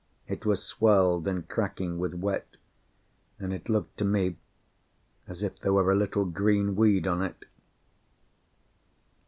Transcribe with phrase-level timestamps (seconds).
[0.27, 2.57] It was swelled and cracking with wet,
[3.37, 4.37] and it looked to me
[5.27, 7.45] as if there were a little green weed on it.